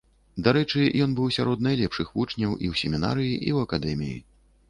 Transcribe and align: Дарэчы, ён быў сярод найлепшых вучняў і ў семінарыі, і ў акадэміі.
Дарэчы, 0.45 0.79
ён 1.05 1.11
быў 1.19 1.27
сярод 1.35 1.61
найлепшых 1.67 2.07
вучняў 2.15 2.55
і 2.55 2.65
ў 2.71 2.81
семінарыі, 2.81 3.35
і 3.35 3.49
ў 3.57 3.69
акадэміі. 3.69 4.17